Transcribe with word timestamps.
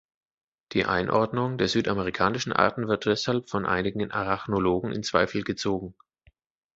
Die 0.71 0.85
Einordnung 0.85 1.59
der 1.59 1.67
südamerikanischen 1.67 2.51
Arten 2.53 2.87
wird 2.87 3.05
deshalb 3.05 3.51
von 3.51 3.67
einigen 3.67 4.09
Arachnologen 4.09 4.91
in 4.91 5.03
Zweifel 5.03 5.43
gezogen. 5.43 5.93